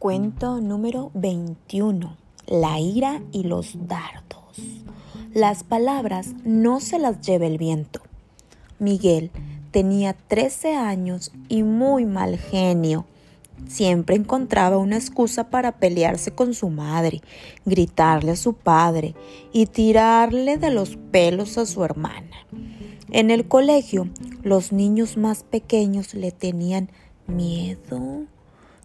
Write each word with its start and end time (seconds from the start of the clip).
Cuento 0.00 0.62
número 0.62 1.10
21. 1.12 2.16
La 2.46 2.80
ira 2.80 3.20
y 3.32 3.42
los 3.42 3.86
dardos. 3.86 4.56
Las 5.34 5.62
palabras 5.62 6.28
no 6.42 6.80
se 6.80 6.98
las 6.98 7.20
lleva 7.20 7.44
el 7.44 7.58
viento. 7.58 8.00
Miguel 8.78 9.30
tenía 9.72 10.14
13 10.14 10.74
años 10.74 11.32
y 11.50 11.64
muy 11.64 12.06
mal 12.06 12.38
genio. 12.38 13.04
Siempre 13.68 14.16
encontraba 14.16 14.78
una 14.78 14.96
excusa 14.96 15.50
para 15.50 15.72
pelearse 15.72 16.30
con 16.30 16.54
su 16.54 16.70
madre, 16.70 17.20
gritarle 17.66 18.30
a 18.30 18.36
su 18.36 18.54
padre 18.54 19.14
y 19.52 19.66
tirarle 19.66 20.56
de 20.56 20.70
los 20.70 20.96
pelos 20.96 21.58
a 21.58 21.66
su 21.66 21.84
hermana. 21.84 22.46
En 23.10 23.30
el 23.30 23.46
colegio, 23.46 24.08
los 24.42 24.72
niños 24.72 25.18
más 25.18 25.42
pequeños 25.42 26.14
le 26.14 26.32
tenían 26.32 26.88
miedo 27.26 28.24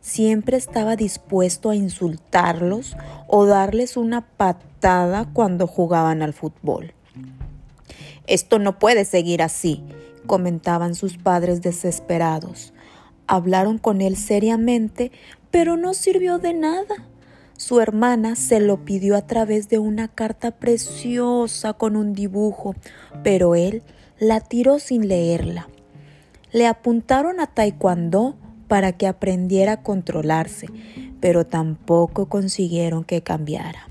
siempre 0.06 0.56
estaba 0.56 0.96
dispuesto 0.96 1.72
a 1.72 1.76
insultarlos 1.76 2.96
o 3.28 3.48
darles 3.48 3.98
una 3.98 4.22
patada 4.22 5.28
cuando 5.34 5.66
jugaban 5.66 6.22
al 6.22 6.32
fútbol. 6.34 6.94
Esto 8.28 8.60
no 8.60 8.78
puede 8.78 9.04
seguir 9.04 9.42
así, 9.42 9.84
comentaban 10.28 10.94
sus 10.94 11.18
padres 11.18 11.64
desesperados. 11.64 12.72
Hablaron 13.26 13.80
con 13.80 14.00
él 14.00 14.16
seriamente, 14.16 15.12
pero 15.50 15.76
no 15.76 15.96
sirvió 15.96 16.38
de 16.38 16.54
nada. 16.54 17.08
Su 17.58 17.82
hermana 17.82 18.36
se 18.36 18.60
lo 18.60 18.86
pidió 18.86 19.16
a 19.16 19.26
través 19.26 19.70
de 19.70 19.80
una 19.80 20.08
carta 20.08 20.52
preciosa 20.52 21.74
con 21.74 21.96
un 21.96 22.14
dibujo, 22.14 22.76
pero 23.24 23.56
él 23.56 23.82
la 24.20 24.40
tiró 24.40 24.78
sin 24.78 25.08
leerla. 25.08 25.68
Le 26.52 26.68
apuntaron 26.68 27.40
a 27.40 27.48
Taekwondo 27.48 28.36
para 28.68 28.94
que 28.94 29.08
aprendiera 29.08 29.74
a 29.74 29.84
controlarse, 29.84 30.68
pero 31.20 31.46
tampoco 31.46 32.28
consiguieron 32.28 33.04
que 33.04 33.22
cambiara. 33.22 33.88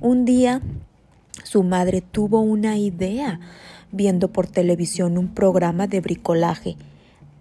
Un 0.00 0.24
día 0.24 0.62
su 1.44 1.62
madre 1.62 2.00
tuvo 2.00 2.40
una 2.40 2.78
idea 2.78 3.40
viendo 3.90 4.28
por 4.28 4.46
televisión 4.46 5.18
un 5.18 5.28
programa 5.28 5.86
de 5.86 6.00
bricolaje. 6.00 6.76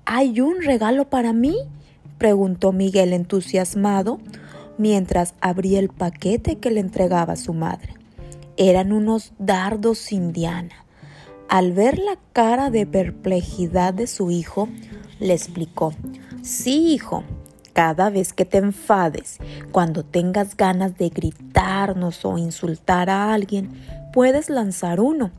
¿Hay 0.06 0.42
un 0.42 0.62
regalo 0.62 1.10
para 1.10 1.34
mí? 1.34 1.56
preguntó 2.18 2.72
Miguel 2.72 3.14
entusiasmado 3.14 4.20
mientras 4.78 5.34
abría 5.42 5.80
el 5.80 5.90
paquete 5.90 6.58
que 6.58 6.72
le 6.72 6.80
entregaba 6.80 7.36
su 7.36 7.54
madre. 7.54 7.94
Eran 8.58 8.92
unos 8.92 9.34
dardos 9.40 10.12
indiana. 10.12 10.86
Al 11.48 11.72
ver 11.72 11.98
la 12.00 12.18
cara 12.34 12.70
de 12.70 12.86
perplejidad 12.86 13.94
de 13.94 14.08
su 14.08 14.32
hijo, 14.32 14.68
le 15.20 15.34
explicó 15.34 15.94
Sí, 16.42 16.94
hijo, 16.94 17.24
cada 17.74 18.10
vez 18.10 18.34
que 18.34 18.46
te 18.46 18.58
enfades, 18.58 19.38
cuando 19.72 20.04
tengas 20.04 20.58
ganas 20.58 20.98
de 20.98 21.10
gritarnos 21.10 22.26
o 22.26 22.40
insultar 22.40 23.12
a 23.12 23.32
alguien, 23.32 23.70
puedes 24.12 24.50
lanzar 24.50 25.00
uno. 25.00 25.30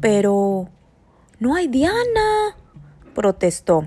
Pero... 0.00 0.68
No 1.38 1.54
hay 1.54 1.68
Diana, 1.68 2.54
protestó. 3.14 3.86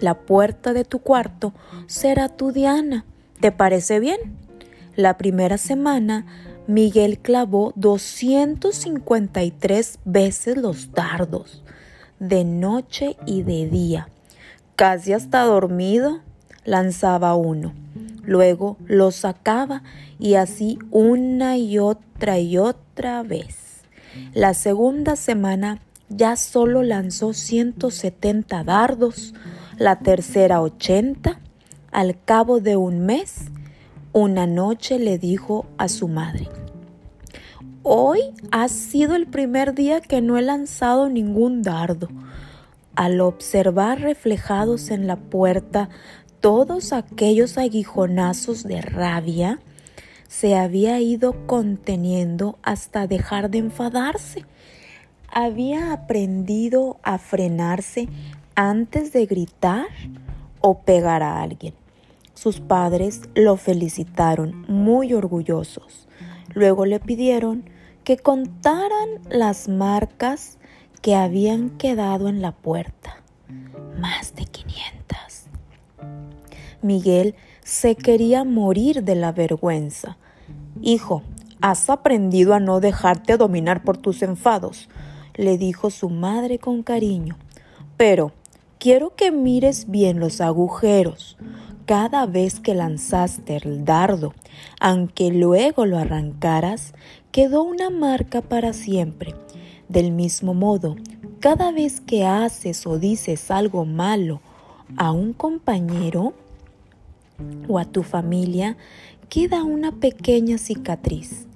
La 0.00 0.20
puerta 0.20 0.72
de 0.72 0.86
tu 0.86 1.00
cuarto 1.00 1.52
será 1.86 2.30
tu 2.30 2.50
Diana. 2.50 3.04
¿Te 3.40 3.52
parece 3.52 4.00
bien? 4.00 4.38
La 4.96 5.18
primera 5.18 5.58
semana, 5.58 6.24
Miguel 6.66 7.18
clavó 7.18 7.74
253 7.76 9.98
veces 10.06 10.56
los 10.56 10.92
dardos, 10.92 11.62
de 12.20 12.44
noche 12.44 13.18
y 13.26 13.42
de 13.42 13.68
día 13.68 14.08
casi 14.82 15.12
hasta 15.12 15.44
dormido, 15.44 16.22
lanzaba 16.64 17.36
uno. 17.36 17.72
Luego 18.24 18.78
lo 18.88 19.12
sacaba 19.12 19.84
y 20.18 20.34
así 20.34 20.76
una 20.90 21.56
y 21.56 21.78
otra 21.78 22.40
y 22.40 22.58
otra 22.58 23.22
vez. 23.22 23.82
La 24.34 24.54
segunda 24.54 25.14
semana 25.14 25.78
ya 26.08 26.34
solo 26.34 26.82
lanzó 26.82 27.32
170 27.32 28.64
dardos, 28.64 29.34
la 29.78 30.00
tercera 30.00 30.60
80. 30.60 31.38
Al 31.92 32.20
cabo 32.24 32.58
de 32.58 32.74
un 32.74 33.06
mes, 33.06 33.36
una 34.12 34.48
noche 34.48 34.98
le 34.98 35.16
dijo 35.16 35.64
a 35.78 35.86
su 35.86 36.08
madre, 36.08 36.48
Hoy 37.84 38.18
ha 38.50 38.66
sido 38.66 39.14
el 39.14 39.28
primer 39.28 39.74
día 39.74 40.00
que 40.00 40.20
no 40.20 40.38
he 40.38 40.42
lanzado 40.42 41.08
ningún 41.08 41.62
dardo 41.62 42.08
al 42.94 43.20
observar 43.20 44.00
reflejados 44.00 44.90
en 44.90 45.06
la 45.06 45.16
puerta 45.16 45.88
todos 46.40 46.92
aquellos 46.92 47.56
aguijonazos 47.58 48.64
de 48.64 48.80
rabia, 48.80 49.60
se 50.28 50.56
había 50.56 50.98
ido 51.00 51.46
conteniendo 51.46 52.58
hasta 52.62 53.06
dejar 53.06 53.50
de 53.50 53.58
enfadarse. 53.58 54.44
Había 55.28 55.92
aprendido 55.92 56.98
a 57.02 57.18
frenarse 57.18 58.08
antes 58.54 59.12
de 59.12 59.26
gritar 59.26 59.86
o 60.60 60.80
pegar 60.80 61.22
a 61.22 61.42
alguien. 61.42 61.74
Sus 62.34 62.60
padres 62.60 63.20
lo 63.34 63.56
felicitaron 63.56 64.64
muy 64.68 65.14
orgullosos. 65.14 66.08
Luego 66.54 66.86
le 66.86 66.98
pidieron 66.98 67.64
que 68.04 68.16
contaran 68.16 69.08
las 69.28 69.68
marcas 69.68 70.58
que 71.02 71.16
habían 71.16 71.70
quedado 71.70 72.28
en 72.28 72.40
la 72.40 72.52
puerta. 72.52 73.20
Más 73.98 74.36
de 74.36 74.44
500. 74.44 75.18
Miguel 76.80 77.34
se 77.64 77.96
quería 77.96 78.44
morir 78.44 79.02
de 79.02 79.16
la 79.16 79.32
vergüenza. 79.32 80.16
Hijo, 80.80 81.22
has 81.60 81.90
aprendido 81.90 82.54
a 82.54 82.60
no 82.60 82.78
dejarte 82.78 83.36
dominar 83.36 83.82
por 83.82 83.98
tus 83.98 84.22
enfados, 84.22 84.88
le 85.34 85.58
dijo 85.58 85.90
su 85.90 86.08
madre 86.08 86.60
con 86.60 86.84
cariño. 86.84 87.36
Pero 87.96 88.30
quiero 88.78 89.14
que 89.16 89.32
mires 89.32 89.90
bien 89.90 90.20
los 90.20 90.40
agujeros. 90.40 91.36
Cada 91.84 92.26
vez 92.26 92.60
que 92.60 92.74
lanzaste 92.74 93.56
el 93.56 93.84
dardo, 93.84 94.34
aunque 94.78 95.32
luego 95.32 95.84
lo 95.84 95.98
arrancaras, 95.98 96.94
quedó 97.32 97.64
una 97.64 97.90
marca 97.90 98.40
para 98.40 98.72
siempre 98.72 99.34
del 99.92 100.10
mismo 100.10 100.54
modo, 100.54 100.96
cada 101.38 101.70
vez 101.70 102.00
que 102.00 102.24
haces 102.24 102.86
o 102.86 102.98
dices 102.98 103.50
algo 103.50 103.84
malo 103.84 104.40
a 104.96 105.12
un 105.12 105.34
compañero 105.34 106.32
o 107.68 107.78
a 107.78 107.84
tu 107.84 108.02
familia, 108.02 108.76
queda 109.28 109.64
una 109.64 109.92
pequeña 109.92 110.58
cicatriz. 110.58 111.46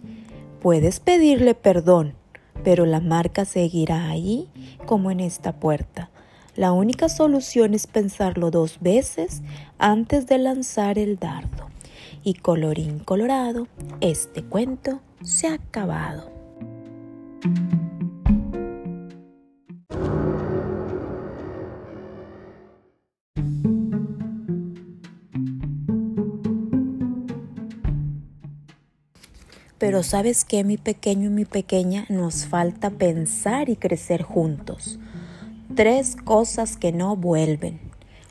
Puedes 0.60 1.00
pedirle 1.00 1.54
perdón, 1.54 2.14
pero 2.62 2.84
la 2.84 3.00
marca 3.00 3.44
seguirá 3.44 4.08
ahí 4.08 4.48
como 4.84 5.10
en 5.10 5.20
esta 5.20 5.52
puerta. 5.52 6.10
La 6.56 6.72
única 6.72 7.08
solución 7.08 7.74
es 7.74 7.86
pensarlo 7.86 8.50
dos 8.50 8.78
veces 8.80 9.42
antes 9.78 10.26
de 10.26 10.38
lanzar 10.38 10.98
el 10.98 11.18
dardo. 11.18 11.68
Y 12.24 12.34
colorín 12.34 12.98
colorado, 12.98 13.68
este 14.00 14.42
cuento 14.42 15.00
se 15.22 15.48
ha 15.48 15.54
acabado. 15.54 16.32
Pero 29.78 30.02
sabes 30.02 30.44
que 30.44 30.64
mi 30.64 30.78
pequeño 30.78 31.26
y 31.26 31.32
mi 31.32 31.44
pequeña 31.44 32.06
nos 32.08 32.46
falta 32.46 32.90
pensar 32.90 33.68
y 33.68 33.76
crecer 33.76 34.22
juntos. 34.22 34.98
Tres 35.74 36.16
cosas 36.16 36.76
que 36.76 36.92
no 36.92 37.16
vuelven. 37.16 37.80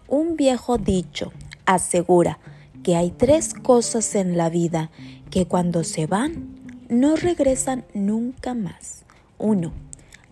Un 0.08 0.36
viejo 0.36 0.78
dicho 0.78 1.32
asegura 1.66 2.40
que 2.84 2.96
hay 2.96 3.12
tres 3.12 3.54
cosas 3.54 4.16
en 4.16 4.38
la 4.38 4.50
vida 4.50 4.92
que 5.30 5.48
cuando 5.48 5.84
se 5.84 6.08
van 6.08 6.56
no 6.90 7.16
regresan 7.16 7.86
nunca 7.94 8.54
más. 8.54 9.04
Uno, 9.38 9.74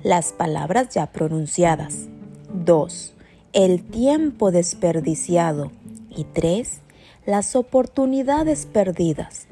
las 0.03 0.33
palabras 0.33 0.89
ya 0.89 1.07
pronunciadas. 1.07 2.07
Dos, 2.53 3.13
el 3.53 3.83
tiempo 3.83 4.51
desperdiciado. 4.51 5.71
Y 6.15 6.25
tres, 6.25 6.81
las 7.25 7.55
oportunidades 7.55 8.67
perdidas. 8.67 9.47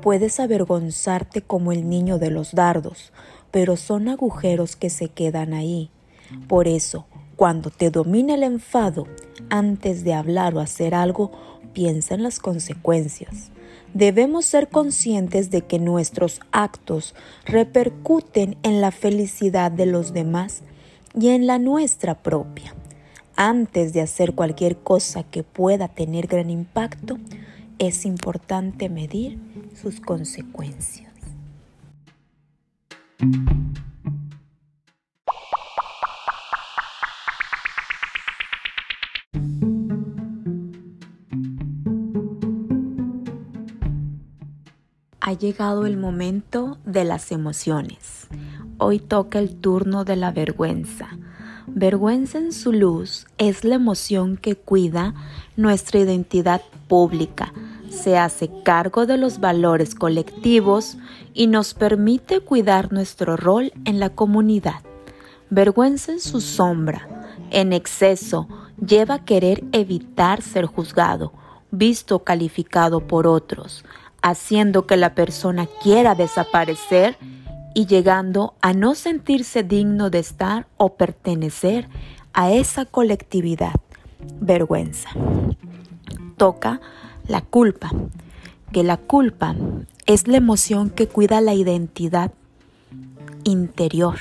Puedes 0.00 0.40
avergonzarte 0.40 1.42
como 1.42 1.72
el 1.72 1.88
niño 1.88 2.18
de 2.18 2.30
los 2.30 2.52
dardos, 2.52 3.12
pero 3.50 3.76
son 3.76 4.08
agujeros 4.08 4.76
que 4.76 4.90
se 4.90 5.08
quedan 5.08 5.54
ahí. 5.54 5.90
Por 6.48 6.68
eso, 6.68 7.06
cuando 7.36 7.70
te 7.70 7.90
domina 7.90 8.34
el 8.34 8.42
enfado, 8.42 9.06
antes 9.50 10.04
de 10.04 10.14
hablar 10.14 10.54
o 10.54 10.60
hacer 10.60 10.94
algo, 10.94 11.30
piensa 11.72 12.14
en 12.14 12.22
las 12.22 12.38
consecuencias. 12.38 13.50
Debemos 13.92 14.44
ser 14.44 14.68
conscientes 14.68 15.50
de 15.50 15.62
que 15.62 15.78
nuestros 15.78 16.40
actos 16.50 17.14
repercuten 17.44 18.56
en 18.62 18.80
la 18.80 18.90
felicidad 18.90 19.70
de 19.70 19.86
los 19.86 20.12
demás 20.12 20.62
y 21.18 21.28
en 21.28 21.46
la 21.46 21.58
nuestra 21.58 22.14
propia. 22.22 22.74
antes 23.36 23.92
de 23.92 24.00
hacer 24.00 24.34
cualquier 24.34 24.76
cosa 24.76 25.24
que 25.24 25.42
pueda 25.42 25.88
tener 25.88 26.26
gran 26.26 26.50
impacto, 26.50 27.18
es 27.78 28.04
importante 28.04 28.88
medir 28.88 29.38
sus 29.74 30.00
consecuencias. 30.00 31.12
Ha 45.20 45.32
llegado 45.32 45.86
el 45.86 45.96
momento 45.96 46.78
de 46.84 47.04
las 47.04 47.32
emociones. 47.32 48.28
Hoy 48.78 48.98
toca 48.98 49.38
el 49.38 49.56
turno 49.56 50.04
de 50.04 50.16
la 50.16 50.30
vergüenza. 50.30 51.08
Vergüenza 51.66 52.38
en 52.38 52.52
su 52.52 52.72
luz 52.72 53.26
es 53.38 53.64
la 53.64 53.76
emoción 53.76 54.36
que 54.36 54.54
cuida 54.54 55.14
nuestra 55.56 56.00
identidad 56.00 56.60
pública, 56.88 57.52
se 57.88 58.18
hace 58.18 58.50
cargo 58.64 59.06
de 59.06 59.16
los 59.16 59.40
valores 59.40 59.94
colectivos 59.94 60.98
y 61.32 61.46
nos 61.46 61.72
permite 61.72 62.40
cuidar 62.40 62.92
nuestro 62.92 63.36
rol 63.36 63.72
en 63.84 63.98
la 63.98 64.10
comunidad. 64.10 64.82
Vergüenza 65.48 66.12
en 66.12 66.20
su 66.20 66.40
sombra, 66.40 67.08
en 67.50 67.72
exceso, 67.72 68.46
lleva 68.84 69.14
a 69.14 69.24
querer 69.24 69.64
evitar 69.72 70.42
ser 70.42 70.66
juzgado, 70.66 71.32
visto 71.70 72.16
o 72.16 72.24
calificado 72.24 73.00
por 73.00 73.26
otros, 73.26 73.84
haciendo 74.20 74.86
que 74.86 74.96
la 74.96 75.14
persona 75.14 75.66
quiera 75.82 76.14
desaparecer 76.14 77.16
y 77.74 77.86
llegando 77.86 78.54
a 78.62 78.72
no 78.72 78.94
sentirse 78.94 79.64
digno 79.64 80.08
de 80.08 80.20
estar 80.20 80.68
o 80.76 80.94
pertenecer 80.94 81.88
a 82.32 82.52
esa 82.52 82.84
colectividad. 82.84 83.74
Vergüenza. 84.40 85.10
Toca 86.36 86.80
la 87.26 87.42
culpa, 87.42 87.90
que 88.72 88.84
la 88.84 88.96
culpa 88.96 89.54
es 90.06 90.28
la 90.28 90.36
emoción 90.36 90.90
que 90.90 91.08
cuida 91.08 91.40
la 91.40 91.54
identidad 91.54 92.32
interior. 93.42 94.18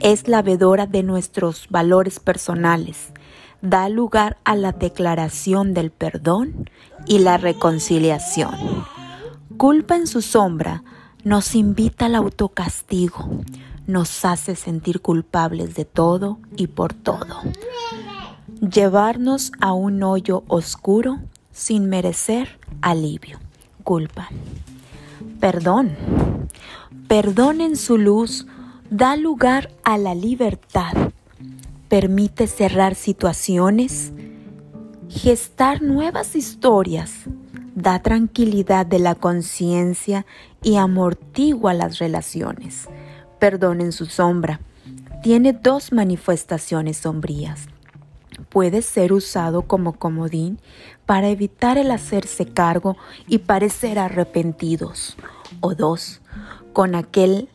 Es 0.00 0.28
la 0.28 0.42
vedora 0.42 0.86
de 0.86 1.02
nuestros 1.02 1.68
valores 1.70 2.20
personales. 2.20 3.12
Da 3.62 3.88
lugar 3.88 4.38
a 4.44 4.54
la 4.54 4.72
declaración 4.72 5.74
del 5.74 5.90
perdón 5.90 6.70
y 7.06 7.18
la 7.18 7.36
reconciliación. 7.36 8.54
Culpa 9.56 9.96
en 9.96 10.06
su 10.06 10.22
sombra 10.22 10.84
nos 11.24 11.54
invita 11.54 12.06
al 12.06 12.14
autocastigo, 12.14 13.28
nos 13.86 14.24
hace 14.24 14.54
sentir 14.56 15.00
culpables 15.00 15.74
de 15.74 15.84
todo 15.84 16.38
y 16.56 16.68
por 16.68 16.94
todo. 16.94 17.40
Llevarnos 18.60 19.52
a 19.60 19.72
un 19.72 20.02
hoyo 20.02 20.44
oscuro 20.48 21.18
sin 21.52 21.88
merecer 21.88 22.58
alivio, 22.80 23.38
culpa. 23.84 24.28
Perdón. 25.40 25.96
Perdón 27.08 27.60
en 27.60 27.76
su 27.76 27.96
luz 27.96 28.46
da 28.90 29.16
lugar 29.16 29.70
a 29.84 29.98
la 29.98 30.14
libertad. 30.14 30.92
Permite 31.88 32.46
cerrar 32.46 32.94
situaciones, 32.94 34.12
gestar 35.08 35.80
nuevas 35.80 36.36
historias 36.36 37.24
da 37.78 38.00
tranquilidad 38.00 38.86
de 38.86 38.98
la 38.98 39.14
conciencia 39.14 40.26
y 40.62 40.76
amortigua 40.76 41.74
las 41.74 41.98
relaciones. 41.98 42.88
Perdón 43.38 43.80
en 43.80 43.92
su 43.92 44.06
sombra. 44.06 44.60
Tiene 45.22 45.52
dos 45.52 45.92
manifestaciones 45.92 46.98
sombrías. 46.98 47.68
Puede 48.48 48.82
ser 48.82 49.12
usado 49.12 49.62
como 49.62 49.92
comodín 49.92 50.58
para 51.06 51.28
evitar 51.28 51.78
el 51.78 51.90
hacerse 51.90 52.46
cargo 52.46 52.96
y 53.26 53.38
parecer 53.38 53.98
arrepentidos. 53.98 55.16
O 55.60 55.74
dos, 55.74 56.20
con 56.72 56.94
aquel 56.94 57.48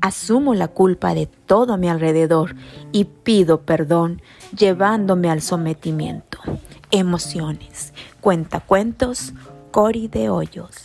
asumo 0.00 0.54
la 0.54 0.68
culpa 0.68 1.14
de 1.14 1.26
todo 1.26 1.76
mi 1.76 1.88
alrededor 1.88 2.56
y 2.92 3.04
pido 3.04 3.62
perdón 3.62 4.22
llevándome 4.56 5.30
al 5.30 5.42
sometimiento. 5.42 6.38
Emociones, 6.90 7.92
cuentacuentos, 8.20 9.32
Cori 9.70 10.08
de 10.08 10.28
Hoyos. 10.28 10.79